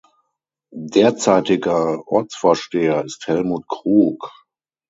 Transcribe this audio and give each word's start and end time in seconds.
Derzeitiger 0.73 2.07
Ortsvorsteher 2.07 3.05
ist 3.05 3.27
Helmut 3.27 3.67
Krug. 3.67 4.31